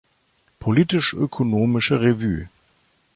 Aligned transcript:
Politisch-ökonomische 0.59 2.01
Revue. 2.01 2.49